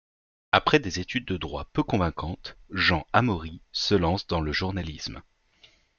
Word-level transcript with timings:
Après 0.51 0.79
des 0.79 0.99
études 0.99 1.25
de 1.27 1.37
droit 1.37 1.65
peu 1.73 1.83
convaincantes, 1.83 2.57
Jean 2.71 3.05
Amaury 3.13 3.61
se 3.71 3.93
lance 3.93 4.25
dans 4.25 4.41
le 4.41 4.51
journalisme. 4.51 5.21